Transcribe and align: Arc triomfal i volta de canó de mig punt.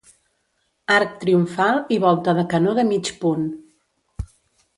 Arc 0.95 1.11
triomfal 1.23 1.77
i 1.97 1.99
volta 2.07 2.35
de 2.39 2.47
canó 2.55 2.75
de 2.81 2.87
mig 2.89 3.13
punt. 3.23 3.45